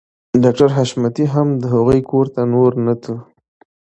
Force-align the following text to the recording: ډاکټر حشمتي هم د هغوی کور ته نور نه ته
ډاکټر 0.43 0.69
حشمتي 0.77 1.25
هم 1.33 1.47
د 1.61 1.63
هغوی 1.73 2.01
کور 2.09 2.25
ته 2.35 2.41
نور 2.53 2.71
نه 2.85 2.93
ته 3.03 3.13